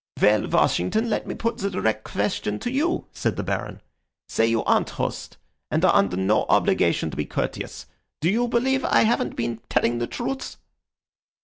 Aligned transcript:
"Well, 0.19 0.47
Washington, 0.47 1.11
let 1.11 1.27
me 1.27 1.35
put 1.35 1.59
the 1.59 1.69
direct 1.69 2.03
question 2.05 2.57
to 2.57 2.71
you," 2.71 3.05
said 3.11 3.35
the 3.35 3.43
Baron. 3.43 3.81
"Say 4.27 4.47
you 4.47 4.63
aren't 4.63 4.89
host 4.89 5.37
and 5.69 5.85
are 5.85 5.93
under 5.93 6.17
no 6.17 6.47
obligation 6.49 7.11
to 7.11 7.15
be 7.17 7.25
courteous. 7.25 7.85
Do 8.19 8.31
you 8.31 8.47
believe 8.47 8.83
I 8.83 9.01
haven't 9.03 9.35
been 9.35 9.61
telling 9.69 9.99
the 9.99 10.07
truth?" 10.07 10.57